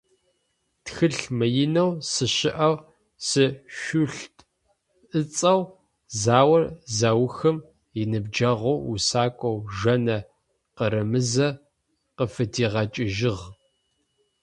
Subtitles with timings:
[0.85, 2.75] Тхылъ мыинэу «Сыщыӏэу
[3.27, 4.37] сышъулъыт»
[5.19, 5.61] ыцӏэу
[6.21, 6.63] заор
[6.97, 7.57] заухым
[8.01, 10.17] иныбджэгъоу усакӏоу Жэнэ
[10.77, 11.49] Къырымызэ
[12.17, 13.43] къыфыдигъэкӏыжьыгъ.